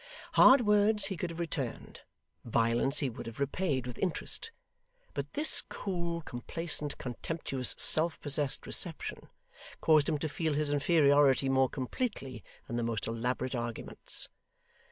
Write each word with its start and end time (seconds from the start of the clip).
Hard 0.33 0.61
words 0.61 1.05
he 1.05 1.15
could 1.15 1.29
have 1.29 1.39
returned, 1.39 2.01
violence 2.43 3.01
he 3.01 3.09
would 3.11 3.27
have 3.27 3.39
repaid 3.39 3.85
with 3.85 3.99
interest; 3.99 4.51
but 5.13 5.33
this 5.33 5.61
cool, 5.61 6.21
complacent, 6.21 6.97
contemptuous, 6.97 7.75
self 7.77 8.19
possessed 8.19 8.65
reception, 8.65 9.29
caused 9.79 10.09
him 10.09 10.17
to 10.17 10.27
feel 10.27 10.55
his 10.55 10.71
inferiority 10.71 11.49
more 11.49 11.69
completely 11.69 12.43
than 12.65 12.77
the 12.77 12.81
most 12.83 13.05
elaborate 13.05 13.53
arguments. 13.53 14.27